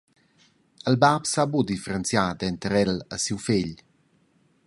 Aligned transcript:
Il 0.91 0.95
bab 1.03 1.23
sa 1.31 1.45
buca 1.51 1.69
differenziar 1.71 2.29
denter 2.41 2.73
el 2.83 2.93
e 3.15 3.17
siu 3.23 3.37
fegl. 3.45 3.73